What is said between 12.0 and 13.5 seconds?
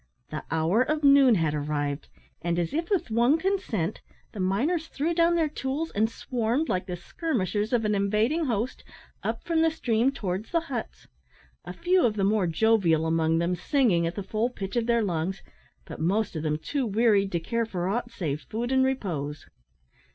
of the more jovial among